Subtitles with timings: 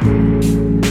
[0.00, 0.89] 欢迎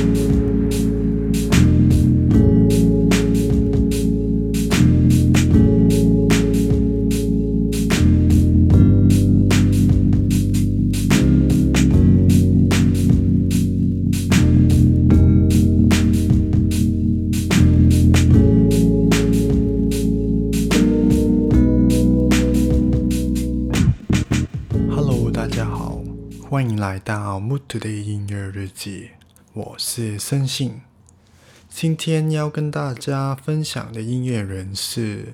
[27.10, 29.10] 到 Mood Today 音乐日记，
[29.54, 30.82] 我是森信。
[31.68, 35.34] 今天要跟大家分享的音乐人是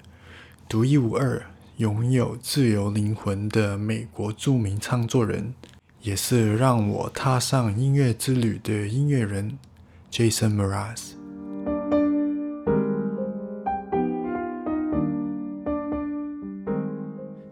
[0.70, 5.54] 独一无二、拥有自由灵魂的美国著名唱作人，
[6.02, 9.60] 也是让我踏上音乐之旅的音乐人
[10.10, 11.10] Jason Mraz。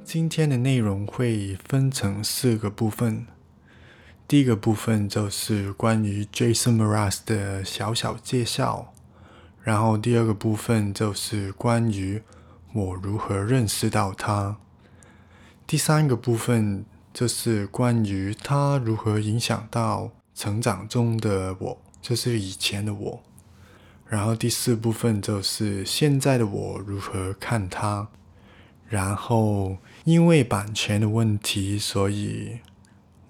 [0.05, 3.27] 今天的内容会分成四个部分。
[4.25, 8.93] 第一个部分就是关于 Jason Mraz 的小小介绍，
[9.61, 12.21] 然后第二个部分就是关于
[12.73, 14.57] 我如何认识到他，
[15.67, 23.21] 第三个部分就是关于他如何影响到成长中的我，就是以前的我，
[24.07, 28.07] 然后第四部分就是现在的我如何看他，
[28.87, 32.59] 然后因为版权的问题，所以。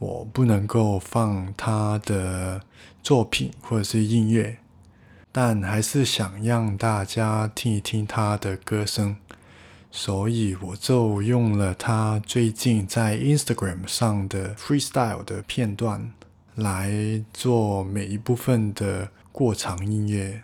[0.03, 2.61] 我不能够放他的
[3.01, 4.57] 作品或者是音乐，
[5.31, 9.15] 但还是想让大家听一听他的歌声，
[9.89, 16.11] 所以我就用了他最近在 Instagram 上的 freestyle 的片段
[16.55, 20.43] 来做每一部分的过场音乐，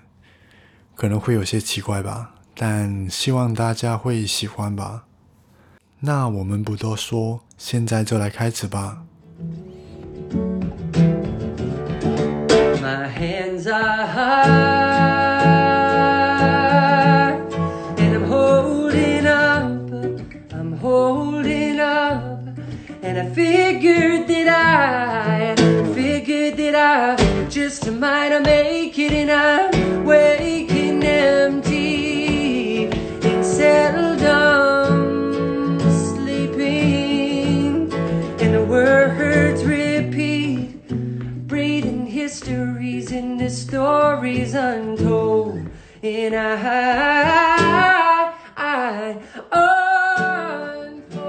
[0.95, 5.03] 可能会有些奇怪吧，但希望大家会喜欢吧。
[5.99, 9.03] 那我们不多说，现在就来开始吧。
[12.89, 14.49] My hands are high,
[17.99, 19.63] and I'm holding up,
[20.51, 22.41] I'm holding up,
[23.03, 25.55] and I figured that I,
[25.93, 27.15] figured that I
[27.47, 29.58] just might make it, and I'm
[43.49, 45.59] histories in the stories untold,
[46.03, 49.17] and I, I
[49.51, 51.19] unfold.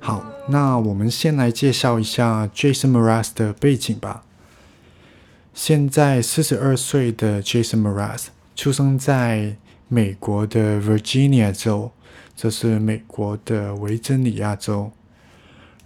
[0.00, 4.24] 好，那我们先来介绍一下 Jason Mraz 的背景吧。
[5.52, 9.56] 现在四十二岁的 Jason Mraz 出生在
[9.88, 11.92] 美国的 Virginia 州，
[12.34, 14.92] 这是美国的维珍尼亚州。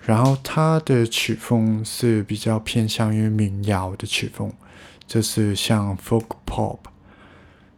[0.03, 4.51] 然后他的曲风是比较偏向于民谣的曲风，
[5.07, 6.79] 就是像 folk pop、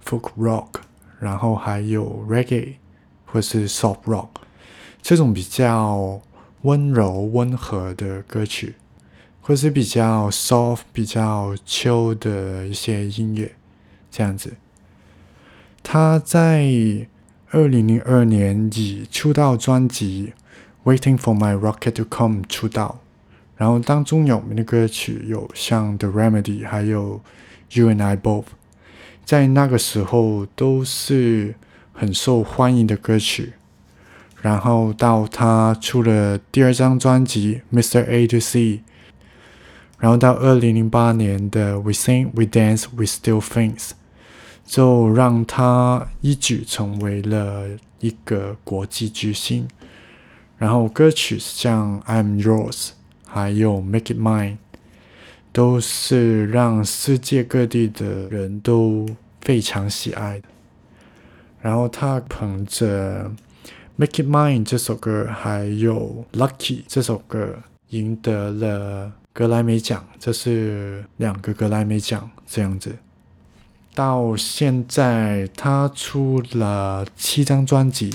[0.05, 0.69] folk rock，
[1.19, 2.75] 然后还有 reggae
[3.27, 4.29] 或是 soft rock
[5.03, 6.23] 这种比较
[6.63, 8.77] 温柔温和的歌曲，
[9.41, 13.53] 或是比较 soft、比较 chill 的一些音乐，
[14.13, 14.55] 这样子。
[15.83, 16.65] 他在
[17.51, 20.35] 二零零二年以出道专辑。
[20.85, 22.99] Waiting for my rocket to come 出道，
[23.57, 27.21] 然后当中有名的歌曲有像 The Remedy，还有
[27.71, 28.47] You and I Both，
[29.25, 31.55] 在那个时候都是
[31.93, 33.53] 很受欢迎的歌曲。
[34.41, 38.05] 然后到他出了第二张专辑 Mr.
[38.05, 38.81] A to C，
[40.01, 43.91] 然后到二零零八年的 We Sing We Dance We Still Things，
[44.67, 47.69] 就让他一举成为了
[48.01, 49.69] 一个国际巨星。
[50.59, 52.71] 然后歌曲像《I'm Yours》
[53.27, 54.53] 还有《Make It Mine》，
[55.53, 59.09] 都是让世界各地的人都
[59.41, 60.49] 非常喜爱的。
[61.61, 63.25] 然后他捧着
[63.97, 67.59] 《Make It Mine》这首歌，还有《Lucky》这首歌，
[67.89, 72.97] 赢得了格莱美奖，这是两个格莱美奖这样子。
[73.95, 78.13] 到现在，他出了七张专辑。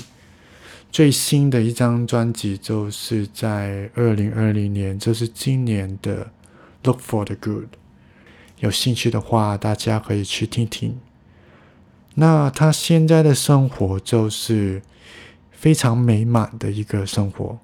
[0.90, 6.26] 最新的一张专辑就是在二零二零年，就是今年的
[6.84, 7.66] 《Look for the Good》。
[8.60, 10.98] 有兴趣的话，大家可以去听听。
[12.16, 14.82] 那他现在的生活就是
[15.52, 17.60] 非常美满的一个生活。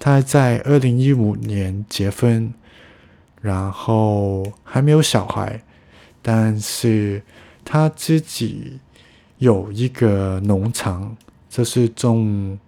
[0.00, 2.52] 他在二零一五年结婚，
[3.40, 5.62] 然后还没有小孩，
[6.20, 7.22] 但是
[7.64, 8.80] 他自己
[9.38, 11.16] 有一个农场。
[11.56, 12.58] 这是种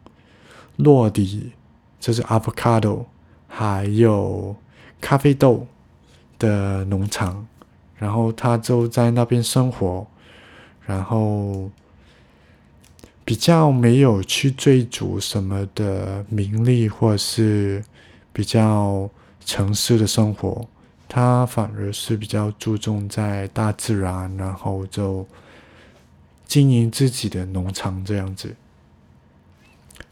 [0.76, 1.52] 落地，
[2.00, 3.04] 这是 avocado，
[3.46, 4.56] 还有
[4.98, 5.66] 咖啡豆
[6.38, 7.46] 的农场，
[7.98, 10.06] 然后他就在那边生活，
[10.86, 11.70] 然后
[13.26, 17.84] 比较没有去追逐什么的名利，或是
[18.32, 19.10] 比较
[19.44, 20.66] 城市的生活，
[21.06, 25.26] 他反而是比较注重在大自然，然后就
[26.46, 28.56] 经营自己的农场这样子。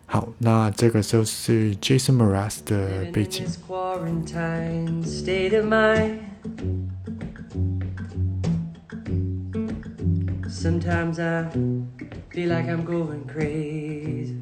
[0.07, 3.45] 好，那这个就是 Jason Mraz 的背景。
[10.49, 11.51] Sometimes I
[12.33, 14.37] feel like I'm going crazy.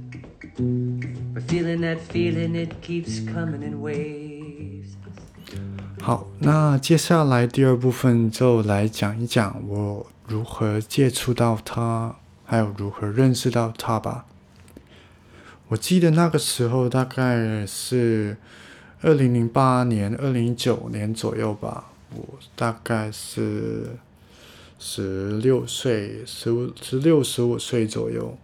[0.56, 4.94] But feeling that feeling, it keeps coming in waves.
[6.00, 14.26] 好，那接下来第二部分就来讲一讲我如何接触到他，还有如何认识到他吧。
[15.68, 18.36] 我记得那个时候大概是
[19.00, 23.96] 二零零八年、二零一九年左右吧，我大概是
[24.78, 28.36] 十六岁、十五、十六、十五岁左右。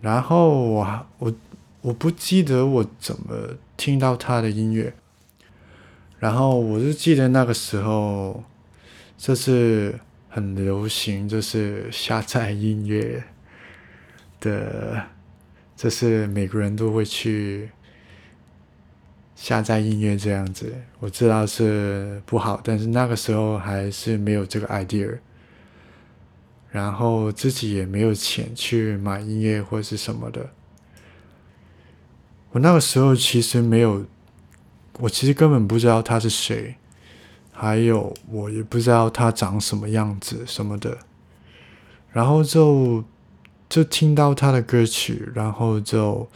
[0.00, 1.34] 然后我我
[1.82, 4.94] 我不记得我怎么听到他的音乐，
[6.18, 8.42] 然后我就记得那个时候，
[9.16, 13.24] 就是很流行，就是下载音乐
[14.40, 15.02] 的，
[15.80, 17.70] 这是每个人都会去
[19.36, 20.74] 下载音乐这样子。
[20.98, 25.16] 我知道是不好，但是那个时候还是没有这个 idea，
[26.72, 30.50] 然后自己也没有钱去买音乐或是什么的。
[32.50, 34.04] 我那个时候其实没有
[34.98, 36.74] 我其实根本不知道他是谁，
[37.52, 40.98] 还有我也不知道他长什么样子什么的，
[42.10, 43.04] 然后就
[43.68, 46.28] 就听到他的歌曲，然后就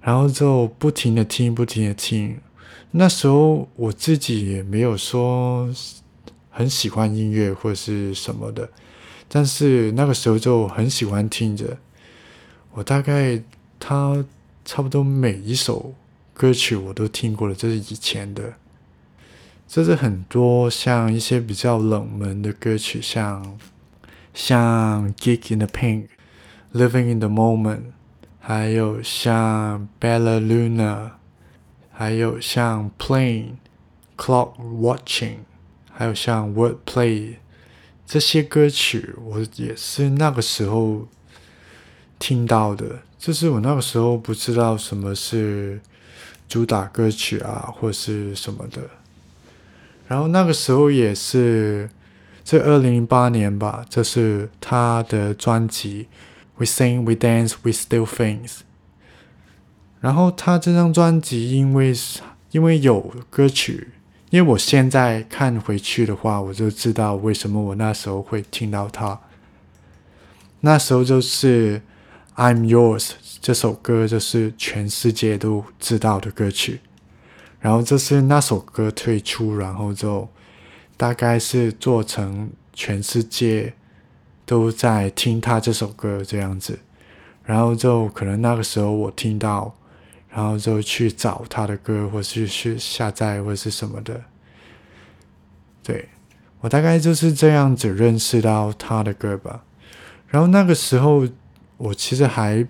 [0.00, 2.38] 然后就不停的听，不停的听。
[2.92, 5.68] 那时候我自己也没有说
[6.50, 8.68] 很喜欢音乐或是什么的，
[9.28, 11.78] 但是那个时候就很喜欢听着。
[12.72, 13.42] 我大概
[13.78, 14.24] 他
[14.64, 15.94] 差不多每一首
[16.32, 18.54] 歌曲我都听过了，这是以前的。
[19.66, 23.58] 这是很多像一些比较冷门的歌曲，像
[24.34, 26.02] 像《Geek in the Pink》、
[26.74, 27.76] 《Living in the Moment》，
[28.40, 30.78] 还有像《Bella Luna》，
[31.92, 33.44] 还有像《Plane》、
[34.16, 35.34] 《Clock Watching》，
[35.92, 37.08] 还有像《Wordplay》
[38.06, 41.06] 这些歌曲，我也是那个时候
[42.18, 43.00] 听到的。
[43.18, 45.80] 就是我那个时候不知道什么是
[46.48, 48.80] 主打歌曲啊，或是什么的。
[50.08, 51.88] 然后那个时候也是，
[52.42, 56.04] 这二零零八年吧，这是他的专辑
[56.56, 58.48] 《We Sing, We Dance, We Still Things》。
[60.00, 61.94] 然后他这张专辑因为
[62.50, 63.00] 因为有
[63.30, 63.92] 歌曲，
[64.30, 69.20] 因为我现在看回去的话，我就知道为什么我那时候会听到他。
[70.60, 71.80] 那时候就是
[72.36, 73.00] 《I'm Yours》
[73.40, 76.80] 这首歌，就是全世界都知道的歌曲。
[77.60, 80.28] 然后这是那首歌推出，然后就
[80.96, 83.74] 大概是做成全世界
[84.44, 86.78] 都在听他这首歌这样子。
[87.44, 89.74] 然后就可能那个时候我听到，
[90.30, 94.22] 然后就去找他的歌，或是去下载或是什么的。
[95.82, 96.08] 对
[96.60, 99.64] 我大概就是这样子认识到他的歌吧。
[100.28, 101.26] 然后那个时候
[101.76, 102.64] 我其实还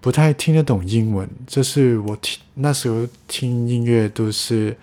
[0.00, 4.76] 不太听得懂英文，就是我听那时候听音乐都是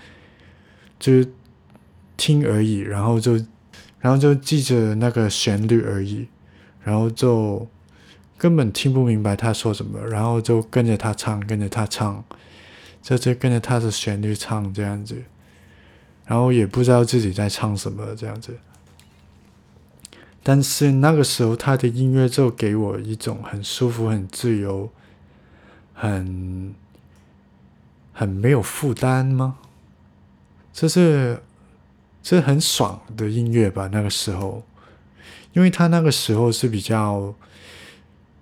[0.98, 1.34] 就是
[2.16, 3.38] 听而已，然后就
[4.08, 6.30] 然后就记着那个旋律而已，
[6.82, 7.68] 然后就
[8.38, 12.24] 根本听不明白他说什么，然后就跟着他唱，跟着他唱，
[13.02, 15.22] 就就跟着他的旋律唱这样子，
[16.26, 18.58] 然后也不知道自己在唱什么这样子。
[20.42, 24.90] 但是那个时候他的音乐就给我一种很舒服、很自由、
[25.94, 26.74] 很
[28.14, 29.58] 很没有负担吗？
[30.72, 31.42] 这是
[32.36, 33.88] 是很爽的音乐吧？
[33.90, 34.62] 那个时候，
[35.54, 37.34] 因为他那个时候是比较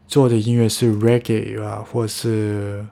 [0.08, 2.84] 做的音乐是 reggae 啊，或者是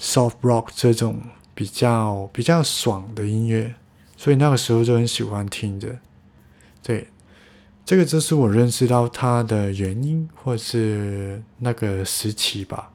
[0.00, 1.20] soft rock 这种
[1.54, 3.74] 比较比较爽的音乐，
[4.16, 5.98] 所以那个时候就很喜欢听着。
[6.82, 7.08] 对，
[7.84, 12.90] 这个就是我认识到他的原因，或是那个时期吧。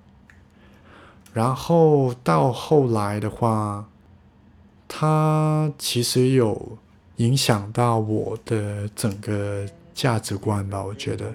[1.31, 3.87] 然后到后来的话，
[4.87, 6.79] 他其实有
[7.17, 11.33] 影响到我的整个价值观吧，我觉得。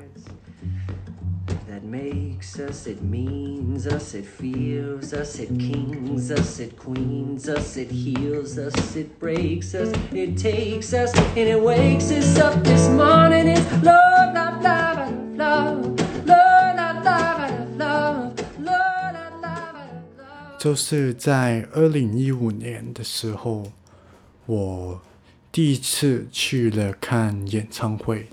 [20.59, 23.65] 就是在二零一五年的时候，
[24.47, 25.01] 我。
[25.53, 28.27] 第一次去了看演唱会，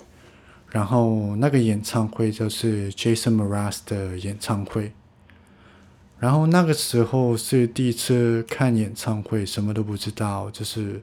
[0.71, 4.93] 然后那个演唱会就是 Jason Mraz 的演唱会。
[6.17, 11.01] 然后那个时候是第一次看演唱会，什么都不知道，就是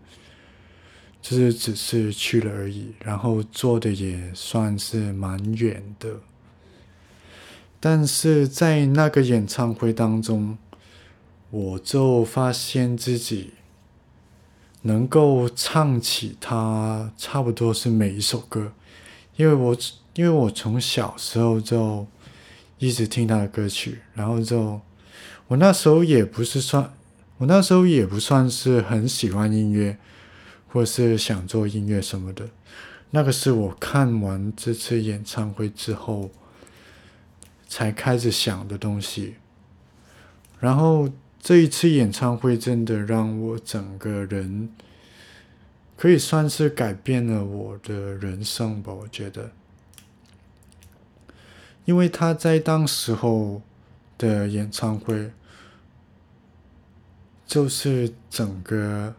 [1.21, 2.95] 就是只是去了而已。
[3.01, 6.21] 然后坐的也算是蛮远的，
[7.79, 10.57] 但是在那个演唱会当中，
[11.51, 13.53] 我就发现自己
[14.87, 18.73] 能够唱起他差不多是每一首歌，
[19.35, 19.76] 因为我
[20.14, 22.07] 因为我从小时候就
[22.78, 24.81] 一直听他的歌曲，然后就
[25.49, 26.95] 我那时候也不是算，
[27.38, 29.99] 我那时候也不算是很喜欢音乐，
[30.69, 32.49] 或是想做音乐什么的。
[33.11, 36.31] 那个是我看完这次演唱会之后
[37.66, 39.35] 才开始想的东西。
[40.61, 41.09] 然后
[41.47, 44.69] 这一次演唱会真的让我整个人
[45.97, 49.53] 可以算是改变了我的人生吧，我觉得。
[51.85, 53.62] 因为他在当时候
[54.19, 55.31] 的演唱会，
[57.47, 59.15] 就是整个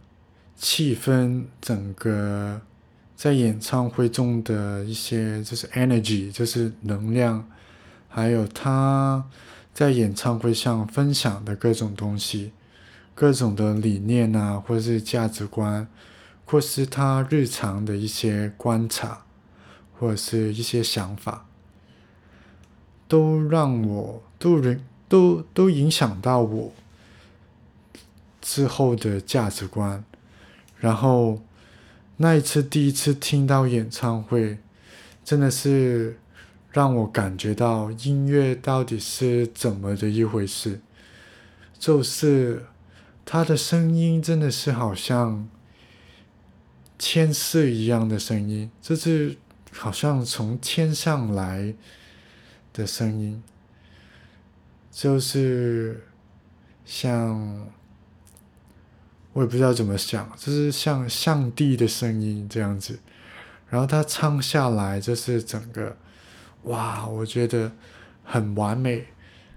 [0.58, 2.60] 气氛，整个
[3.16, 7.50] 在演唱会中的一些就是 energy，就是能量，
[8.10, 9.26] 还有他
[9.78, 12.52] 在演唱会上分享的各种东西，
[13.14, 15.88] 各种的理念啊，或是价值观，
[16.46, 19.24] 或是他日常的一些观察，
[19.94, 21.46] 或者是一些想法。
[23.08, 26.74] 都让我都人都都影响到我
[28.42, 30.04] 之后的价值观，
[30.80, 31.44] 然后
[32.16, 34.58] 那一次第一次听到演唱会，
[35.24, 36.18] 真的是
[36.72, 40.82] 让我感觉到音乐到底是怎么的一回事，
[41.78, 42.66] 就是
[43.26, 45.48] 他的声音真的是好像
[46.98, 49.38] 天使一样的声音，就是
[49.72, 51.76] 好像从天上来。
[52.74, 53.42] 的声音，
[54.92, 56.06] 就是
[56.86, 57.68] 像
[59.34, 63.00] 我也不知道怎么想，就是像上帝的声音这样子。
[63.68, 65.98] 然后他唱下来，就是整个
[66.68, 67.72] 哇，我觉得
[68.24, 69.06] 很完美，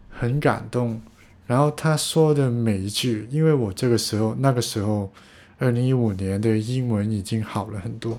[0.09, 1.01] 很感动。
[1.47, 5.13] 然后他说的每一句，因为我这个时候那个时候，
[5.59, 8.19] 二零一五年的英文已经好了很多，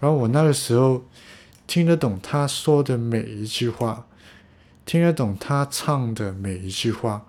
[0.00, 1.04] 然后我那个时候
[1.66, 4.06] 听得懂他说的每一句话。
[4.86, 7.24] 听得懂他唱的每一句话，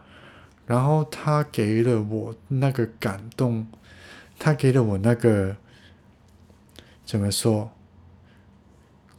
[0.66, 3.68] 然后他给了我那个感动，
[4.40, 5.56] 他给了我那个
[7.06, 7.70] 怎么说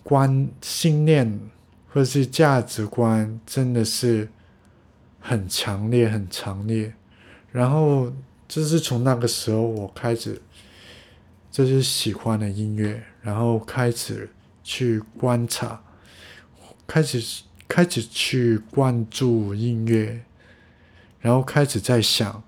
[0.02, 1.38] 观信念
[1.92, 4.28] 或者是价值观，真的是
[5.20, 6.92] 很强烈，很强烈。
[7.50, 8.12] 然后
[8.48, 10.40] 就是从那个时候，我开始
[11.50, 14.30] 就是喜欢的音乐，然后开始
[14.64, 15.82] 去观察，
[16.86, 17.44] 开始。
[17.68, 20.20] 开始去关注音乐，
[21.20, 22.42] 然后开始在想，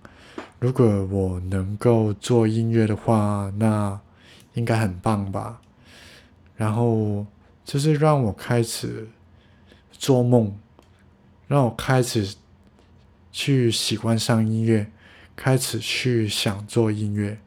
[0.58, 3.98] 如果我能够做音乐的话，那
[4.52, 5.62] 应该很棒吧。
[6.56, 7.24] 然后
[7.64, 9.08] 就是让我开始
[10.04, 10.54] 做梦，
[11.48, 12.34] 让我开始
[13.32, 14.92] 去喜欢上音乐，
[15.34, 17.38] 开始去想做音乐，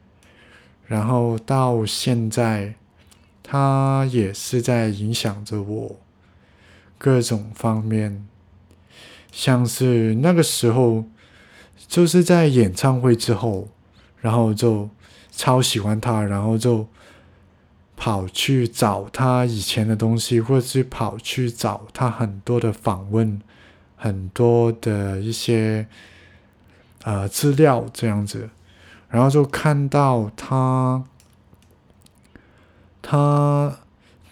[0.84, 2.74] 然后到现在，
[3.44, 6.00] 它也是在影响着我。
[6.98, 8.26] 各种方面，
[9.30, 11.04] 像是那个时候，
[11.86, 13.68] 就是在演唱会之后，
[14.20, 14.90] 然后就
[15.30, 16.88] 超喜欢他，然后就
[17.98, 23.42] 跑去找他以前的东西，或者是跑去找他很多的访问，
[23.96, 25.86] 很多的一些
[27.02, 28.48] 呃资料这样子，
[29.10, 31.04] 然后就看到他，
[33.02, 33.78] 他。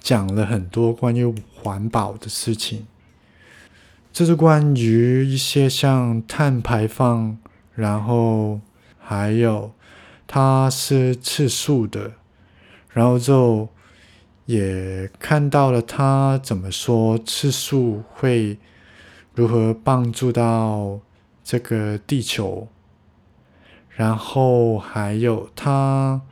[0.06, 2.86] 讲了很多关于环保的事情，
[4.12, 7.36] 这是关于一些像碳排放，
[7.74, 8.60] 然后
[9.00, 9.72] 还有
[10.28, 12.12] 他是吃素的，
[12.96, 13.68] 然后就
[14.46, 18.56] 也看到了他怎么说吃素会
[19.34, 20.98] 如何帮助到
[21.44, 22.68] 这个地球，
[23.90, 26.22] 然后还有他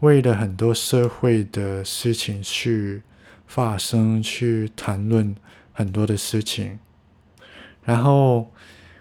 [0.00, 3.04] 为了很多社会的事情去。
[3.50, 5.34] 发生去谈论
[5.72, 6.78] 很多的事情，
[7.82, 8.52] 然后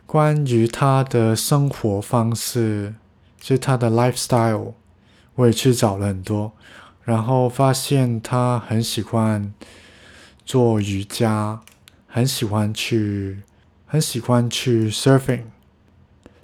[0.06, 2.96] 关于他的生活方式，
[3.38, 4.72] 就是他的 lifestyle，
[5.36, 6.54] 我也去找了很多，
[7.08, 9.54] 然后发现他很喜欢
[10.44, 11.62] 做瑜伽，
[12.06, 13.44] 很喜欢去，
[13.86, 15.44] 很喜欢去 surfing，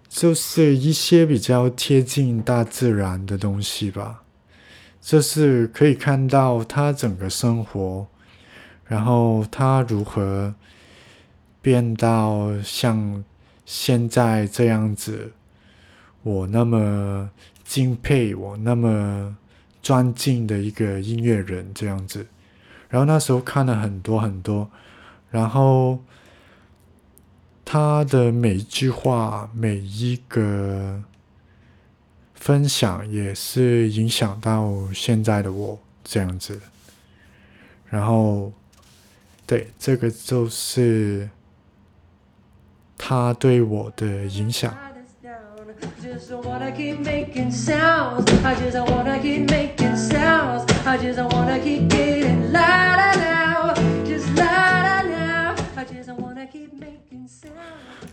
[0.07, 4.23] 就是一些比较贴近大自然的东西吧。
[5.01, 8.07] 就是可以看到他整个生活，
[8.85, 10.55] 然后他如何
[11.61, 13.21] 变到像
[13.65, 15.33] 现在这样子，
[16.21, 17.29] 我那么
[17.65, 19.35] 敬佩，我那么
[19.83, 22.25] 尊敬的一个音乐人这样子。
[22.89, 24.71] 然后那时候看了很多很多，
[25.29, 25.99] 然后
[27.63, 31.03] 他的每一句话，每一个。
[32.35, 36.59] 分享也是影响到现在的我这样子，
[37.87, 38.51] 然后，
[39.47, 41.29] 对，这个就是
[42.97, 44.75] 他对我的影响。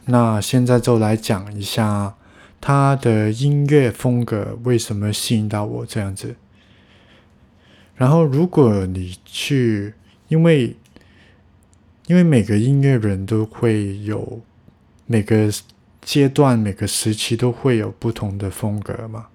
[0.07, 2.15] 那现在就来讲一下。
[2.63, 6.37] 他的音乐风格为什么吸引到我这样子？
[7.97, 9.95] 然后，如果你去，
[10.29, 10.77] 因为
[12.07, 14.43] 因为每个音乐人都会有
[15.07, 15.51] 每个
[16.11, 19.29] 阶段、每个时期都会有不同的风格嘛。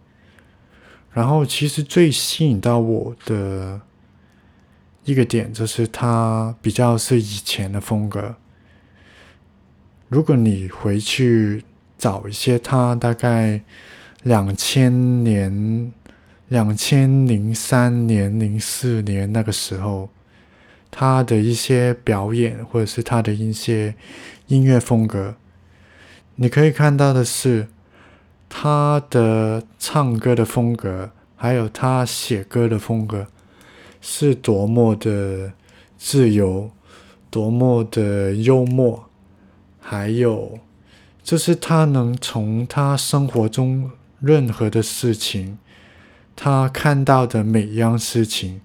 [1.13, 3.79] 然后，其实最吸引到我的
[5.05, 8.36] 一个点就是他比较是以前的风格。
[10.10, 11.63] 如果你回去。
[11.98, 13.62] 找一些他大概
[14.24, 15.94] 两千年、
[16.50, 20.10] 两千零三年、零四年那个时候，
[20.91, 23.96] 他的一些表演或者是他的一些
[24.48, 25.36] 音乐风格，
[26.38, 27.68] 你可以看到的是
[28.50, 33.27] 他的唱歌的风格，还有他写歌的风格，
[34.01, 35.53] 是多么的
[35.98, 36.72] 自由，
[37.29, 39.10] 多么的幽默，
[39.79, 40.60] 还有。
[41.24, 45.57] 就是他能从他生活中任何的事情，
[46.36, 48.62] 他看到的每一样事情，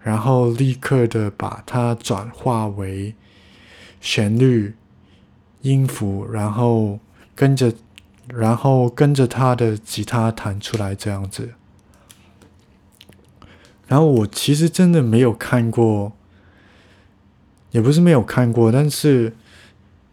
[0.00, 3.14] 然后立刻的把它转化为
[4.02, 4.74] 旋律、
[5.62, 6.98] 音符，然后
[7.34, 7.72] 跟着，
[8.28, 11.54] 然后跟着他的吉他弹出来这样子。
[13.86, 16.12] 然后我其实真的没有看过，
[17.70, 19.34] 也不是没有看过，但是。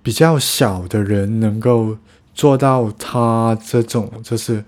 [0.03, 1.99] 比较小的人能够
[2.33, 4.65] 做到他这种，就是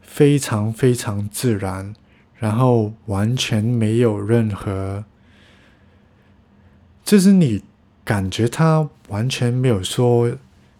[0.00, 1.94] 非常非常自然，
[2.34, 5.04] 然后完全没有任何，
[7.04, 7.62] 就是你
[8.02, 10.32] 感觉他完全没有说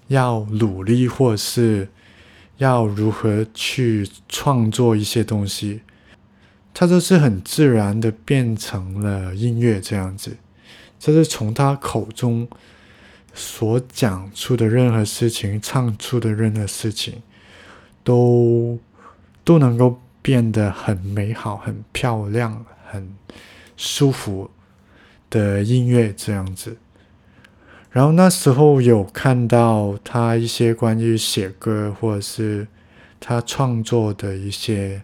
[0.08, 1.88] 要努力，或是
[2.58, 5.80] 要如何去创作一些东西，
[6.74, 10.36] 他都是很自然的变成了音乐这样子，
[10.98, 12.48] 这是从他口中。
[13.34, 17.22] 所讲出的任何事情，唱出的任何事情，
[18.02, 18.76] 都
[19.44, 23.14] 都能够变得很美好、很漂亮、很
[23.76, 24.50] 舒服
[25.30, 26.76] 的音乐这样子。
[27.98, 32.68] 然后那时候有看到他一些关于写歌或者是
[33.18, 35.02] 他创作的一些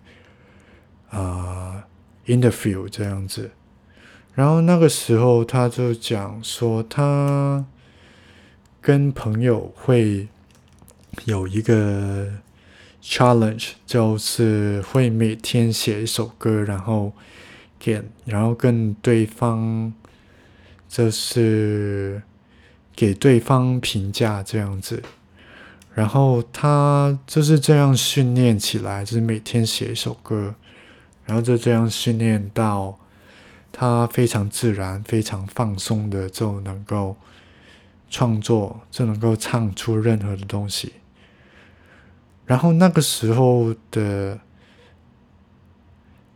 [1.10, 1.82] 啊
[2.26, 3.50] interview 这样子。
[4.34, 7.66] 然后那个时候他就讲说他。
[8.86, 10.28] 跟朋友会
[11.24, 12.30] 有一个
[13.02, 17.14] challenge，就是会每天写一首歌，然后
[17.78, 19.90] 给，然后跟对方
[20.86, 22.22] 就是
[22.94, 25.02] 给对方评价这样子。
[25.94, 30.54] 然后他就是这样训练起来，就是每天写一首歌，
[31.24, 32.98] 然后就这样训练到
[33.72, 37.16] 他非常自然、非常放松的就能够。
[38.10, 40.92] 创作就能够唱出任何的东西，
[42.46, 44.38] 然后那个时候的，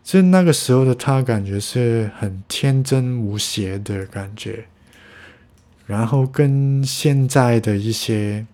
[0.02, 4.66] 就那个时候的他，感觉是很天真无邪的感觉，
[5.88, 8.46] 然后跟现在的一些，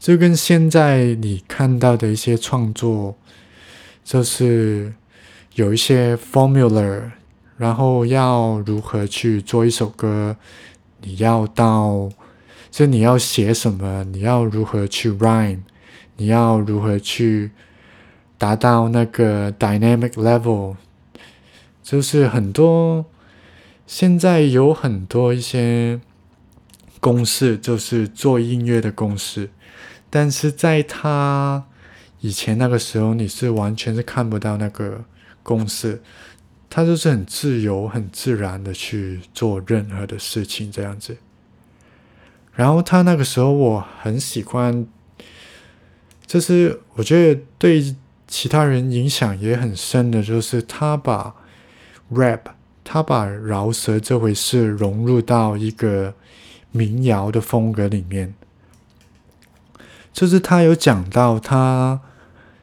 [0.00, 3.16] 就跟现在你看到的一些创作，
[4.02, 4.92] 就是
[5.54, 7.12] 有一些 formula，
[7.56, 10.36] 然后要如何去做一首歌。
[11.02, 12.10] 你要到，
[12.72, 14.02] 就你要写什么？
[14.10, 15.60] 你要如何去 rhyme？
[16.16, 17.52] 你要如何去
[18.36, 20.74] 达到那个 dynamic level？
[21.84, 23.04] 就是很多，
[23.86, 26.00] 现在有很多一些
[27.00, 29.50] 公式，就是做音乐的公式。
[30.08, 31.64] 但是在他
[32.20, 35.04] 以前那个时候，你是完全是看不到那个
[35.42, 36.00] 公式，
[36.70, 41.16] 他就是很自由、很自然的去做任何的事情这样子。
[42.54, 44.86] 然后他那个时候，我很喜欢，
[46.26, 47.94] 就是我觉得对
[48.26, 51.34] 其他人影响也很深的，就是他把
[52.10, 52.46] rap，
[52.94, 56.14] 他把饶舌这回事融入到一个
[56.70, 58.32] 民谣的风格里面。
[60.12, 62.00] 就是他有讲到，他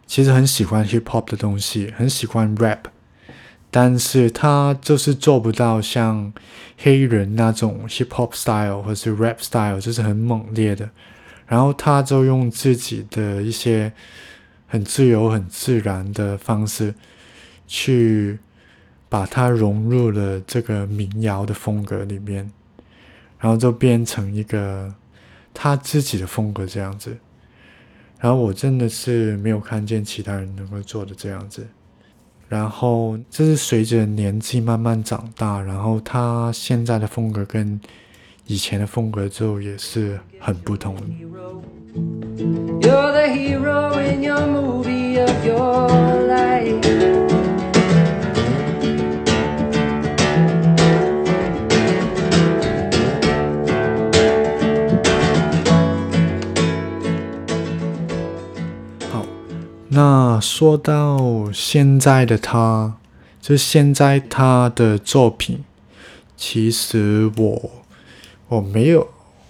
[0.08, 2.84] 其实很喜欢 hip hop 的东西，很喜欢 rap，
[3.70, 6.32] 但是他就是做不到像
[6.78, 10.90] 黑人那种 hip hop style 或是 rap style，就是很猛烈的。
[11.46, 13.92] 然后他就用自己的一些
[14.66, 16.96] 很自由、很自然的方式，
[17.68, 18.40] 去
[19.12, 22.50] 把它融入了这个民谣的风格里面，
[23.38, 24.96] 然后就变成一个
[25.54, 27.18] 他自己的风格这样子。
[28.22, 31.68] 然后我真的是没有看见其他人能够做的这样子，
[32.48, 37.78] 然后这是随着年纪慢慢长大，然后他现在的风格跟
[38.46, 40.96] 以前的风格就也是很不同。
[42.82, 43.28] 那
[60.42, 62.98] 说到现在的他，
[63.40, 65.64] 就现在他的作品，
[66.36, 67.72] 其实我
[68.50, 69.08] 我没有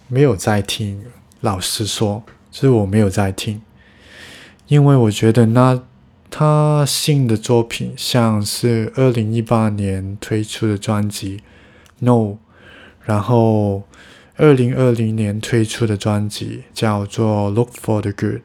[0.08, 1.06] 没有在听。
[1.40, 3.64] 老实说，就是我没有在听，
[4.68, 5.82] 因为我觉得那
[6.30, 11.38] 他新的作品，像是二零一八年推出的专辑
[11.98, 12.12] 《No》，
[13.04, 13.84] 然后
[14.36, 18.42] 二零二零年推出的专辑叫做《Look for the Good》。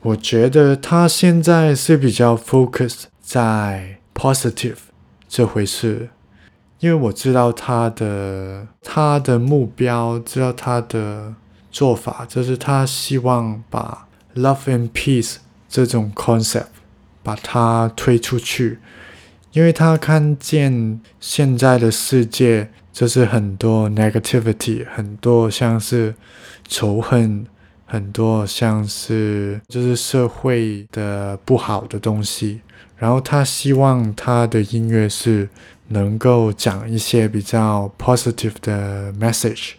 [0.00, 4.76] 我觉得他现在是比较 focus 在 positive
[5.28, 6.10] 这回事，
[6.78, 11.34] 因为我知道他的他的目标，知道他的
[11.72, 14.06] 做法，就是他希望把
[14.36, 15.36] love and peace
[15.68, 16.66] 这种 concept
[17.24, 18.78] 把它推出去，
[19.50, 26.14] 因为他看见现在的世界就是很多 negativity，很多像是
[26.68, 27.44] 仇恨。
[27.90, 32.60] 很多像是就是社会的不好的东西，
[32.98, 35.48] 然后他希望他的音乐是
[35.88, 39.70] 能够讲一些比较 positive 的 message，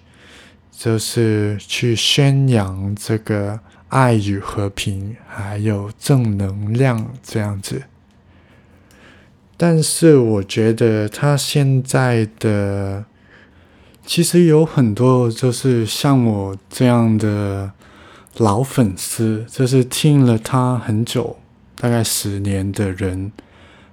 [0.71, 7.83] 就是去宣扬这个爱与和平，还有正能量这样子。
[9.55, 13.05] 但是我觉得他现在的
[14.03, 17.71] 其实有很多就是像我这样的。
[18.39, 21.37] 老粉丝，就是听了他很久，
[21.75, 23.33] 大概十年的人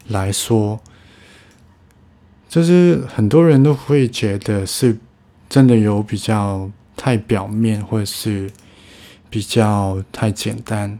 [0.07, 0.79] 来说，
[2.49, 4.99] 就是很多人都会觉得是
[5.49, 8.49] 真的有比较太表面，或者是
[9.29, 10.97] 比较太简单。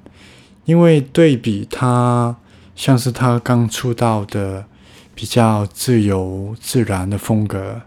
[0.65, 2.37] 因为对比他，
[2.75, 4.67] 像是他刚出道的
[5.15, 7.83] 比较自由自然的风格，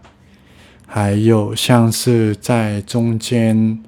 [0.86, 3.84] 还有像是在中间。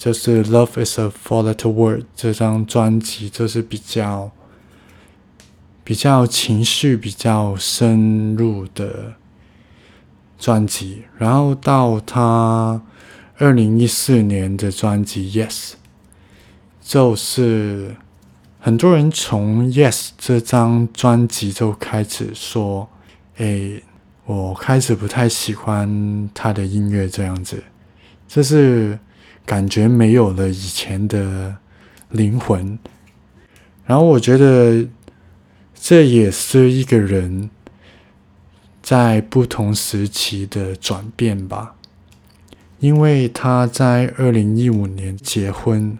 [0.00, 4.30] 就是《Love Is a Four Letter Word》这张专辑，就是比较
[5.84, 9.12] 比较情绪比较深入的
[10.38, 11.02] 专辑。
[11.18, 12.80] 然后到他
[13.36, 15.72] 二零一四年的专辑《Yes》，
[16.80, 17.94] 就是
[18.58, 22.88] 很多人从《Yes》这张专辑就开始说
[23.36, 23.82] ：“哎，
[24.24, 27.62] 我开始不太喜欢他的音乐这样子。”
[28.26, 28.98] 这是。
[29.46, 31.56] 感觉没有了以前的
[32.10, 32.78] 灵魂，
[33.84, 34.86] 然后我觉得
[35.74, 37.50] 这也是一个人
[38.80, 41.74] 在不同时期的转变吧。
[42.78, 45.98] 因为他在二零一五年结婚，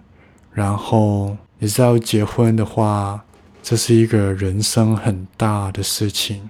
[0.53, 3.25] 然后你知道结婚的话，
[3.63, 6.49] 这是一个人生很大的事情，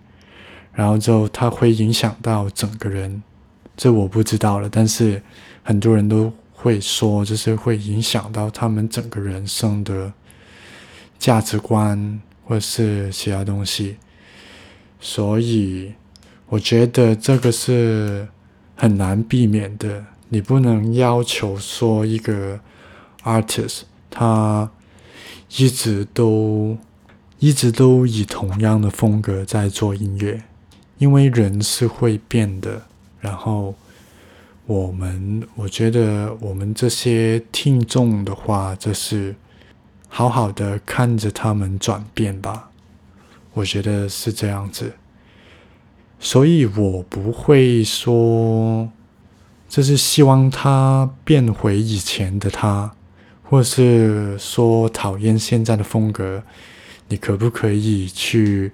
[0.74, 3.22] 然后就他会影响到整个人，
[3.76, 5.22] 这我不知道了，但是
[5.62, 6.30] 很多人都。
[6.62, 10.12] 会说，就是会影响到他们整个人生的
[11.18, 13.96] 价值观，或者是其他东西。
[15.00, 15.94] 所以，
[16.48, 18.28] 我觉得这个是
[18.76, 20.04] 很难避免的。
[20.28, 22.60] 你不能要求说一个
[23.24, 24.70] artist 他
[25.56, 26.76] 一直都
[27.38, 30.42] 一直都以同样的风格在做音乐，
[30.98, 32.82] 因为人是会变的。
[33.18, 33.74] 然后。
[34.70, 39.34] 我们，我觉得我们这些听众的话，就是
[40.08, 42.70] 好好的看着他们转变吧。
[43.52, 44.92] 我觉得是这样子，
[46.20, 48.88] 所以我不会说，
[49.68, 52.94] 就是希望他变回以前的他，
[53.42, 56.44] 或是说讨厌现在的风格。
[57.08, 58.70] 你可不可以去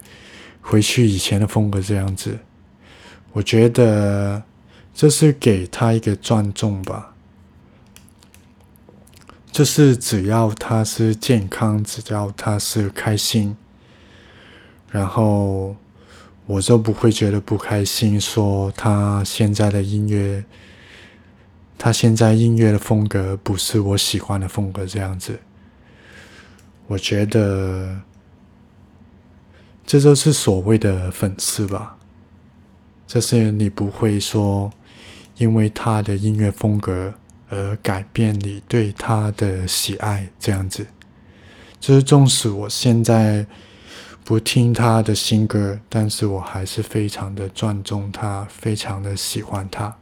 [0.61, 2.38] 回去以前的风格这样子？
[3.32, 4.42] 我觉得。
[4.96, 7.12] 这是给他一个尊重吧，
[9.52, 13.54] 就是只要他是健康，只要他是开心，
[14.90, 15.76] 然后
[16.46, 18.18] 我就不会觉得不开心。
[18.18, 20.42] 说他现在的音乐，
[21.76, 25.38] 他现在音乐的风格不是我喜欢的风格，这样子，
[26.87, 28.00] 我觉得
[29.85, 31.98] 这就是所谓的粉丝吧，
[33.06, 34.72] 就是你不会说。
[35.37, 37.12] 因为他的音乐风格
[37.49, 40.87] 而改变你对他的喜爱，这样子，
[41.79, 43.46] 就是纵使我现在
[44.25, 49.94] 不听他的新歌，但是我还是非常的尊重他，非常的喜欢他，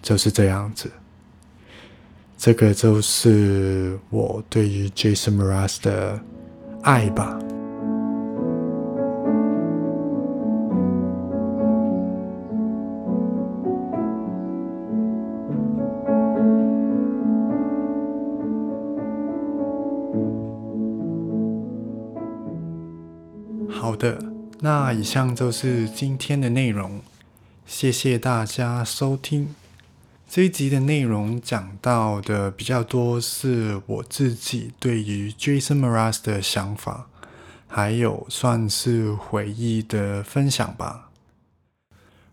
[0.00, 0.90] 就是这样子。
[2.38, 6.20] 这个就是我对于 Jason Mraz 的
[6.82, 7.38] 爱吧。
[24.62, 27.00] 那以上就是今天的内容，
[27.64, 29.54] 谢谢大家收听。
[30.28, 37.06] 这一集的内容讲到的比较多是我自己对于 Jason Mraz 的想法，
[37.66, 41.08] 还有算是回忆的分享吧。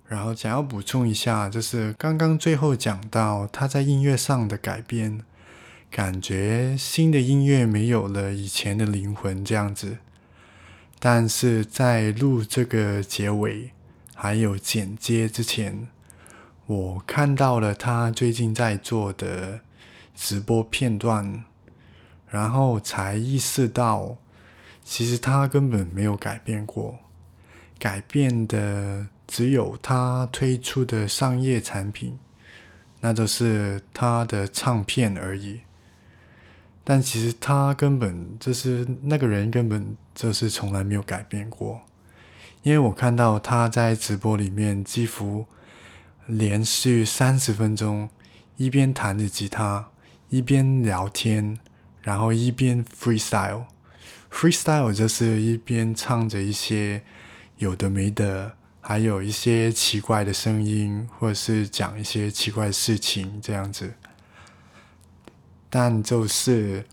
[0.05, 5.21] 然后想要补充一下，就是刚刚最后讲到他在音乐上的改变，
[5.89, 9.99] 感觉新的音乐没有了以前的灵魂这样子。
[10.99, 13.71] 但是在录这个结尾
[14.15, 15.87] 还有剪接之前，
[16.65, 19.61] 我看到了他最近在做的
[20.15, 21.43] 直播片段，
[22.29, 24.17] 然后才意识到，
[24.83, 26.97] 其实他根本没有改变过，
[27.77, 32.17] 改变的只有他推出的商业产品，
[33.01, 35.61] 那就是他的唱片而已。
[36.83, 41.81] 但其实他根本就是那个人，根本就是从来没有改变过。
[42.63, 45.45] 因为我看到他在直播里面几乎
[46.25, 48.09] 连续三十分钟，
[48.55, 49.89] 一边弹着吉他，
[50.29, 51.59] 一边聊天，
[52.01, 53.65] 然后一边 freestyle。
[54.31, 57.03] freestyle 就是一边唱着一些
[57.57, 63.93] 有的没的，还有一些奇怪的声音，或者是讲一些奇怪的事情这样子。
[65.69, 66.85] 但就是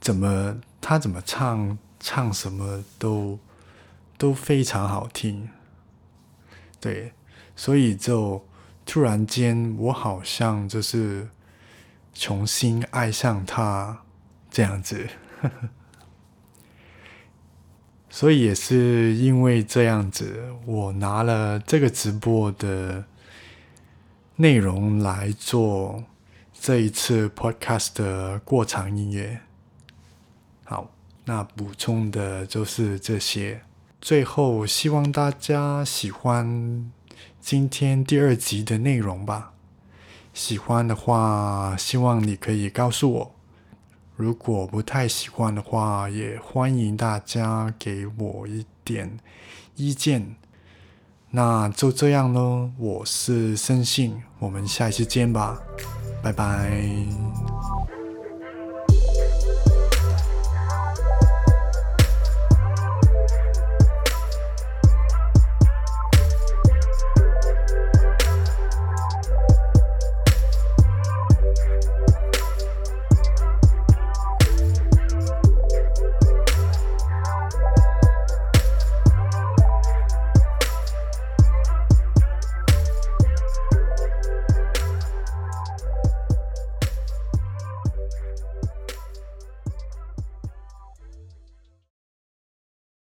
[0.00, 3.38] 怎么他怎么唱唱什么都
[4.18, 5.48] 都非常好听，
[6.80, 7.12] 对，
[7.54, 8.44] 所以就
[8.84, 11.28] 突然间我好像就是
[12.12, 14.02] 重新爱上他
[14.50, 15.08] 这样子，
[18.10, 23.04] 所以也是因为这样子，我拿了这个直播的
[24.36, 26.04] 内容来做。
[26.64, 29.40] 这一次 podcast 的过场音乐，
[31.24, 33.62] 那补充的就是这些。
[34.00, 36.90] 最后，希望大家喜欢
[37.40, 39.52] 今天第二集的内容吧。
[40.34, 43.34] 喜欢的话，希望你可以告诉我；
[44.16, 49.18] 如果不太喜欢的话，也欢迎大家给我一点
[49.76, 50.34] 意见。
[51.30, 55.62] 那就这样喽，我是生信，我们下一次见吧。
[56.22, 57.31] 拜拜。